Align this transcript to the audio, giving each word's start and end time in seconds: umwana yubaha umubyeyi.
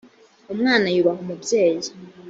umwana 0.53 0.87
yubaha 0.95 1.19
umubyeyi. 1.23 1.89